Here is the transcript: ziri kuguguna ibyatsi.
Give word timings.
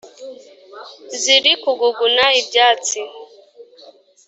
ziri 1.19 1.53
kuguguna 1.63 2.25
ibyatsi. 2.41 2.99